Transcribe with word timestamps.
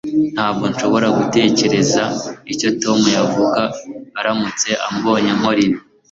Ntabwo 0.35 0.63
nshobora 0.71 1.07
gutekereza 1.17 2.03
icyo 2.53 2.69
Tom 2.81 2.99
yavuga 3.17 3.61
aramutse 4.19 4.69
ambonye 4.89 5.31
nkora 5.37 5.59
ibi 5.67 5.79